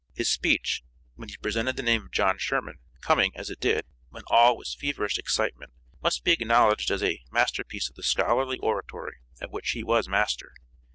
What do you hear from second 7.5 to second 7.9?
piece